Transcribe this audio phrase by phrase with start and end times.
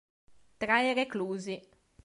[0.61, 1.57] Tra i reclusi.